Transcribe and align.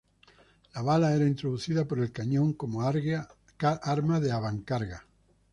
La 0.77 0.81
bala 0.81 1.11
era 1.13 1.27
introducida 1.27 1.85
por 1.87 1.99
el 1.99 2.11
cañón, 2.11 2.53
como 2.53 2.81
arma 2.81 4.19
de 4.19 4.31
avancarga. 4.31 5.05